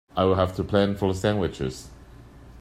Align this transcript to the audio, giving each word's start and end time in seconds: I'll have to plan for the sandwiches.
I'll 0.17 0.33
have 0.33 0.55
to 0.55 0.63
plan 0.63 0.95
for 0.95 1.13
the 1.13 1.19
sandwiches. 1.19 1.91